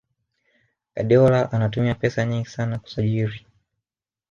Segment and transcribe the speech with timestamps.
[0.95, 3.45] Guardiola anatumia pesa nyingi sana kusajiri